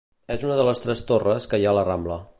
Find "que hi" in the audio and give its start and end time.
1.53-1.69